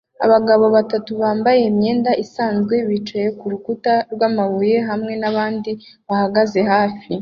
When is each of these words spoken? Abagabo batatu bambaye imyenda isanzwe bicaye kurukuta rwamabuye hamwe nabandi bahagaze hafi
Abagabo 0.25 0.65
batatu 0.75 1.11
bambaye 1.21 1.59
imyenda 1.71 2.11
isanzwe 2.23 2.75
bicaye 2.89 3.27
kurukuta 3.39 3.93
rwamabuye 4.13 4.77
hamwe 4.89 5.13
nabandi 5.21 5.71
bahagaze 6.09 6.59
hafi 6.71 7.11